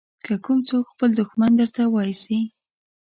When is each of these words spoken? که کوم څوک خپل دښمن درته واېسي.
که 0.25 0.33
کوم 0.45 0.59
څوک 0.69 0.83
خپل 0.93 1.09
دښمن 1.19 1.51
درته 1.59 1.83
واېسي. 1.87 2.39